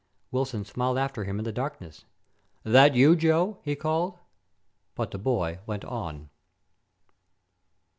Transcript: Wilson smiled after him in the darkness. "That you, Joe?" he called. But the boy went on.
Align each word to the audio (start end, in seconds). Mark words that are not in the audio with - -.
Wilson 0.31 0.65
smiled 0.65 0.97
after 0.97 1.25
him 1.25 1.37
in 1.37 1.45
the 1.45 1.51
darkness. 1.51 2.05
"That 2.63 2.95
you, 2.95 3.15
Joe?" 3.15 3.59
he 3.61 3.75
called. 3.75 4.17
But 4.95 5.11
the 5.11 5.19
boy 5.19 5.59
went 5.67 5.85
on. 5.85 6.31